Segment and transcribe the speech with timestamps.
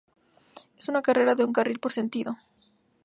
[0.79, 2.35] Es una carretera de un carril por sentido.